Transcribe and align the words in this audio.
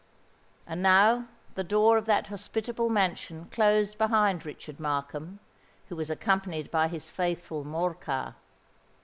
And 0.65 0.81
now 0.81 1.27
the 1.53 1.63
door 1.63 1.95
of 1.95 2.05
that 2.05 2.25
hospitable 2.25 2.89
mansion 2.89 3.45
closed 3.51 3.99
behind 3.99 4.47
Richard 4.47 4.79
Markham, 4.79 5.39
who 5.89 5.95
was 5.95 6.09
accompanied 6.09 6.71
by 6.71 6.87
his 6.87 7.11
faithful 7.11 7.63
Morcar. 7.63 8.33